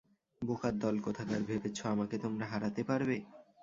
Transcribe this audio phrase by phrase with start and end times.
[0.41, 3.17] বোকার দল কোথাকার, ভেবেছ আমাকে তোমরা হারাতে পারবে।